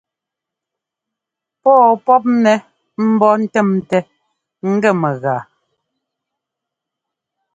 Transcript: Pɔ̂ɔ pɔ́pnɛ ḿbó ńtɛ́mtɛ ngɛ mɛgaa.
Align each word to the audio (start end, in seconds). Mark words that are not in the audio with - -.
Pɔ̂ɔ 1.61 1.89
pɔ́pnɛ 2.05 2.53
ḿbó 3.09 3.29
ńtɛ́mtɛ 3.41 3.99
ngɛ 4.71 4.91
mɛgaa. 5.01 5.41